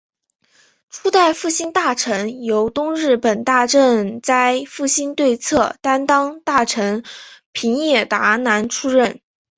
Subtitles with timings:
[0.89, 7.03] 初代复兴大臣由东日本大震灾复兴对策担当大臣
[7.51, 9.21] 平野达男出任。